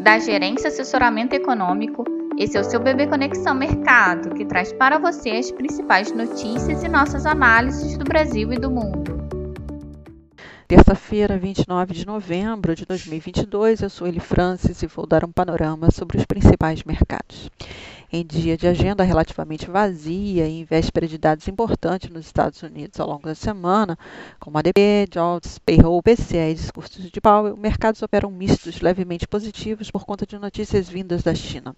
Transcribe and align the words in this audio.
da 0.00 0.18
Gerência 0.18 0.68
Assessoramento 0.68 1.34
Econômico. 1.34 2.04
Esse 2.38 2.56
é 2.56 2.60
o 2.60 2.64
seu 2.64 2.80
Bebê 2.80 3.06
Conexão 3.06 3.54
Mercado, 3.54 4.34
que 4.34 4.46
traz 4.46 4.72
para 4.72 4.98
você 4.98 5.30
as 5.30 5.50
principais 5.50 6.10
notícias 6.10 6.82
e 6.82 6.88
nossas 6.88 7.26
análises 7.26 7.98
do 7.98 8.04
Brasil 8.04 8.50
e 8.52 8.56
do 8.56 8.70
mundo. 8.70 9.20
Terça-feira, 10.66 11.36
29 11.36 11.92
de 11.92 12.06
novembro 12.06 12.74
de 12.74 12.86
2022, 12.86 13.82
eu 13.82 13.90
sou 13.90 14.06
Eli 14.06 14.20
Francis 14.20 14.82
e 14.82 14.86
vou 14.86 15.06
dar 15.06 15.24
um 15.24 15.32
panorama 15.32 15.90
sobre 15.90 16.16
os 16.16 16.24
principais 16.24 16.82
mercados 16.84 17.50
em 18.12 18.26
dia 18.26 18.56
de 18.56 18.66
agenda 18.66 19.04
relativamente 19.04 19.70
vazia 19.70 20.46
e 20.46 20.60
em 20.60 20.64
véspera 20.64 21.06
de 21.06 21.16
dados 21.16 21.46
importantes 21.46 22.10
nos 22.10 22.26
Estados 22.26 22.60
Unidos 22.62 22.98
ao 22.98 23.08
longo 23.08 23.22
da 23.22 23.34
semana, 23.34 23.96
como 24.40 24.58
ADP, 24.58 25.06
Jobs, 25.10 25.58
Payroll, 25.58 26.02
PCE 26.02 26.50
e 26.50 26.54
discursos 26.54 27.10
de 27.10 27.20
Powell, 27.20 27.56
mercados 27.56 28.02
operam 28.02 28.30
mistos 28.30 28.80
levemente 28.80 29.28
positivos 29.28 29.90
por 29.90 30.04
conta 30.04 30.26
de 30.26 30.38
notícias 30.38 30.88
vindas 30.88 31.22
da 31.22 31.34
China. 31.34 31.74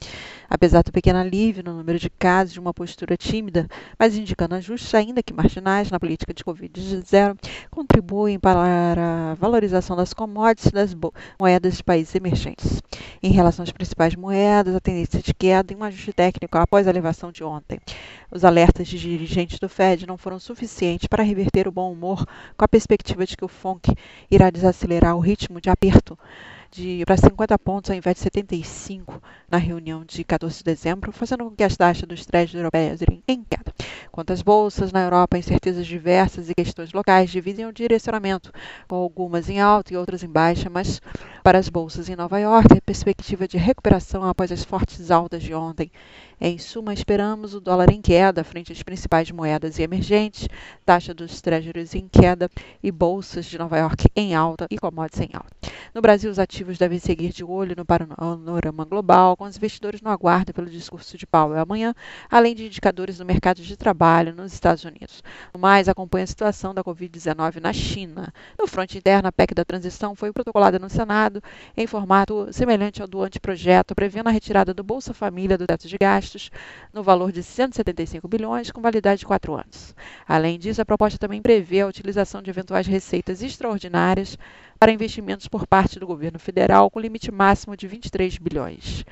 Apesar 0.49 0.83
do 0.83 0.93
pequeno 0.93 1.19
alívio 1.19 1.63
no 1.63 1.75
número 1.75 1.99
de 1.99 2.09
casos 2.09 2.55
de 2.55 2.61
uma 2.61 2.73
postura 2.73 3.17
tímida, 3.17 3.69
mas 3.99 4.17
indicando 4.17 4.55
ajustes 4.55 4.95
ainda 4.95 5.23
que 5.23 5.35
marginais 5.35 5.91
na 5.91 6.01
política 6.01 6.33
de 6.33 6.43
Covid-19, 6.43 7.37
contribuem 7.71 8.39
para 8.39 9.33
a 9.33 9.35
valorização 9.35 9.95
das 9.95 10.15
commodities 10.15 10.73
das 10.73 10.97
moedas 11.39 11.77
de 11.77 11.85
países 11.85 12.15
emergentes. 12.15 12.83
Em 13.23 13.33
relação 13.33 13.63
às 13.63 13.71
principais 13.71 14.15
moedas, 14.15 14.75
a 14.75 14.81
tendência 14.81 15.21
de 15.21 15.35
queda 15.35 15.73
e 15.73 15.77
um 15.77 15.85
ajuste 15.85 16.13
técnico 16.23 16.57
após 16.57 16.87
a 16.87 16.91
elevação 16.91 17.33
de 17.33 17.43
ontem. 17.43 17.81
Os 18.31 18.45
alertas 18.45 18.87
de 18.87 18.97
dirigentes 18.97 19.59
do 19.59 19.69
Fed 19.69 20.07
não 20.07 20.17
foram 20.17 20.39
suficientes 20.39 21.09
para 21.09 21.25
reverter 21.25 21.67
o 21.67 21.73
bom 21.73 21.93
humor 21.93 22.25
com 22.57 22.65
a 22.65 22.69
perspectiva 22.69 23.27
de 23.27 23.37
que 23.37 23.45
o 23.45 23.49
FONC 23.49 23.93
irá 24.31 24.49
desacelerar 24.49 25.17
o 25.17 25.21
ritmo 25.21 25.61
de 25.61 25.69
aperto 25.69 26.17
de 26.71 27.03
para 27.05 27.17
50 27.17 27.59
pontos 27.59 27.91
ao 27.91 27.97
invés 27.97 28.15
de 28.15 28.23
75 28.23 29.21
na 29.51 29.59
reunião 29.59 30.05
de 30.05 30.23
14 30.23 30.59
de 30.59 30.65
dezembro, 30.65 31.11
fazendo 31.11 31.45
com 31.45 31.51
que 31.51 31.65
as 31.65 31.77
taxas 31.77 32.09
dos 32.09 32.25
créditos 32.25 32.55
europeias 32.55 33.03
irem 33.03 33.21
em 33.27 33.43
queda. 33.43 33.75
Quanto 34.13 34.31
às 34.31 34.43
bolsas, 34.43 34.93
na 34.93 35.01
Europa, 35.01 35.39
incertezas 35.39 35.87
diversas 35.87 36.51
e 36.51 36.55
questões 36.55 36.93
locais 36.93 37.31
dividem 37.31 37.65
o 37.65 37.73
direcionamento, 37.73 38.53
com 38.87 38.97
algumas 38.97 39.49
em 39.49 39.59
alta 39.59 39.95
e 39.95 39.97
outras 39.97 40.23
em 40.23 40.29
baixa, 40.29 40.69
mas 40.69 41.01
para 41.43 41.59
as 41.59 41.71
bolsas 41.71 42.11
em 42.11 42.15
Nova 42.15 42.39
York, 42.39 42.77
a 42.77 42.81
perspectiva 42.83 43.49
de 43.49 43.57
recuperação 43.57 44.23
após 44.23 44.53
as 44.53 44.63
fortes 44.63 45.11
altas 45.11 45.43
de 45.43 45.55
ontem. 45.55 45.91
Em 46.39 46.59
suma, 46.59 46.93
esperamos 46.93 47.55
o 47.55 47.61
dólar 47.61 47.91
em 47.91 48.03
queda 48.03 48.45
frente 48.45 48.71
às 48.71 48.83
principais 48.83 49.31
moedas 49.31 49.79
emergentes, 49.79 50.47
taxa 50.85 51.15
dos 51.15 51.41
treasuries 51.41 51.95
em 51.95 52.07
queda 52.07 52.51
e 52.83 52.93
bolsas 52.93 53.47
de 53.47 53.57
Nova 53.57 53.79
York 53.79 54.09
em 54.15 54.35
alta 54.35 54.67
e 54.71 54.77
commodities 54.77 55.23
em 55.23 55.31
alta. 55.33 55.62
No 55.95 56.01
Brasil, 56.01 56.31
os 56.31 56.39
ativos 56.39 56.79
devem 56.79 56.99
seguir 56.99 57.33
de 57.33 57.45
olho 57.45 57.75
no 57.77 57.85
panorama 57.85 58.85
global, 58.85 59.37
com 59.37 59.45
os 59.45 59.57
investidores 59.57 60.01
no 60.01 60.11
aguardo 60.11 60.53
pelo 60.53 60.69
discurso 60.69 61.17
de 61.17 61.27
Powell 61.27 61.61
amanhã, 61.61 61.95
além 62.31 62.55
de 62.55 62.67
indicadores 62.67 63.19
do 63.19 63.25
mercado 63.25 63.63
de 63.63 63.77
trabalho 63.77 64.35
nos 64.35 64.53
Estados 64.53 64.85
Unidos. 64.85 65.23
No 65.53 65.61
mais, 65.61 65.89
acompanha 65.89 66.25
a 66.25 66.27
situação 66.27 66.75
da 66.75 66.83
Covid-19 66.83 67.61
na 67.61 67.73
China. 67.73 68.33
No 68.59 68.67
fronte 68.67 68.99
interno, 68.99 69.29
a 69.29 69.33
PEC 69.33 69.55
da 69.55 69.65
transição 69.65 70.15
foi 70.15 70.33
protocolada 70.33 70.79
no 70.79 70.89
Senado 70.89 71.43
em 71.77 71.87
formato 71.87 72.49
semelhante 72.53 73.03
ao 73.03 73.09
do 73.09 73.23
anteprojeto, 73.23 73.95
prevendo 73.95 74.29
a 74.29 74.33
retirada 74.33 74.73
do 74.73 74.83
Bolsa 74.83 75.13
Família 75.13 75.59
do 75.59 75.67
teto 75.67 75.87
de 75.87 75.99
gastos 75.99 76.51
no 76.93 77.03
valor 77.03 77.31
de 77.33 77.43
175 77.43 78.27
bilhões, 78.27 78.71
com 78.71 78.81
validade 78.81 79.21
de 79.21 79.27
quatro 79.27 79.55
anos. 79.55 79.95
Além 80.27 80.59
disso, 80.59 80.81
a 80.81 80.85
proposta 80.85 81.19
também 81.19 81.43
prevê 81.43 81.81
a 81.81 81.87
utilização 81.87 82.41
de 82.41 82.51
eventuais 82.51 82.87
receitas 82.87 83.43
extraordinárias 83.43 84.39
para 84.83 84.91
investimentos 84.91 85.47
por 85.47 85.65
parte 85.65 86.01
do 86.01 86.09
governo 86.09 86.41
federal, 86.41 86.91
com 86.91 86.99
limite 86.99 87.31
máximo 87.31 87.77
de 87.77 87.87
23 87.87 88.37
bilhões. 88.39 89.05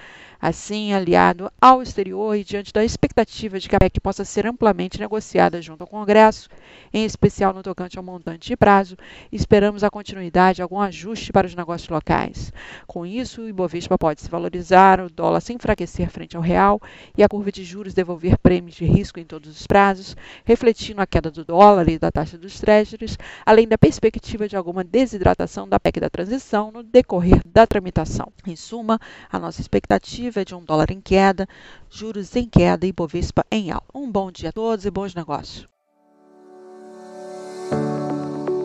Assim, 0.42 0.92
aliado 0.92 1.52
ao 1.60 1.80
exterior 1.80 2.34
e 2.34 2.42
diante 2.42 2.72
da 2.72 2.82
expectativa 2.82 3.60
de 3.60 3.68
que 3.68 3.76
a 3.76 3.78
PEC 3.78 4.00
possa 4.00 4.24
ser 4.24 4.46
amplamente 4.46 4.98
negociada 4.98 5.60
junto 5.60 5.82
ao 5.82 5.86
Congresso, 5.86 6.48
em 6.92 7.04
especial 7.04 7.52
no 7.52 7.62
tocante 7.62 7.98
ao 7.98 8.02
montante 8.02 8.52
e 8.52 8.56
prazo, 8.56 8.96
esperamos 9.30 9.84
a 9.84 9.90
continuidade 9.90 10.56
de 10.56 10.62
algum 10.62 10.80
ajuste 10.80 11.30
para 11.30 11.46
os 11.46 11.54
negócios 11.54 11.90
locais. 11.90 12.52
Com 12.86 13.04
isso, 13.04 13.42
o 13.42 13.48
Ibovespa 13.48 13.98
pode 13.98 14.22
se 14.22 14.30
valorizar, 14.30 14.98
o 14.98 15.10
dólar 15.10 15.42
se 15.42 15.52
enfraquecer 15.52 16.10
frente 16.10 16.36
ao 16.36 16.42
real 16.42 16.80
e 17.16 17.22
a 17.22 17.28
curva 17.28 17.52
de 17.52 17.62
juros 17.62 17.92
devolver 17.92 18.38
prêmios 18.38 18.74
de 18.74 18.86
risco 18.86 19.20
em 19.20 19.24
todos 19.24 19.60
os 19.60 19.66
prazos, 19.66 20.16
refletindo 20.44 21.02
a 21.02 21.06
queda 21.06 21.30
do 21.30 21.44
dólar 21.44 21.88
e 21.90 21.98
da 21.98 22.10
taxa 22.10 22.38
dos 22.38 22.58
treasuries, 22.58 23.18
além 23.44 23.68
da 23.68 23.76
perspectiva 23.76 24.48
de 24.48 24.56
alguma 24.56 24.82
desidratação 24.82 25.59
da 25.68 25.80
PEC 25.80 26.00
da 26.00 26.10
transição 26.10 26.70
no 26.70 26.82
decorrer 26.82 27.42
da 27.44 27.66
tramitação. 27.66 28.32
Em 28.46 28.56
suma, 28.56 28.98
a 29.30 29.38
nossa 29.38 29.60
expectativa 29.60 30.40
é 30.40 30.44
de 30.44 30.54
um 30.54 30.64
dólar 30.64 30.90
em 30.90 31.00
queda, 31.00 31.48
juros 31.88 32.34
em 32.36 32.46
queda 32.48 32.86
e 32.86 32.92
Bovespa 32.92 33.44
em 33.50 33.70
alta. 33.70 33.86
Um 33.94 34.10
bom 34.10 34.30
dia 34.30 34.50
a 34.50 34.52
todos 34.52 34.84
e 34.84 34.90
bons 34.90 35.14
negócios. 35.14 35.66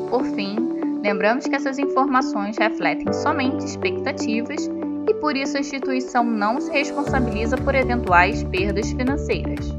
Por 0.10 0.24
fim, 0.36 0.56
lembramos 1.02 1.46
que 1.46 1.56
essas 1.56 1.78
informações 1.78 2.58
refletem 2.58 3.12
somente 3.12 3.66
expectativas 3.66 4.70
e 5.08 5.14
por 5.16 5.36
isso 5.36 5.58
a 5.58 5.60
instituição 5.60 6.24
não 6.24 6.60
se 6.60 6.72
responsabiliza 6.72 7.58
por 7.58 7.76
eventuais 7.76 8.44
perdas 8.46 8.92
financeiras. 8.92 9.76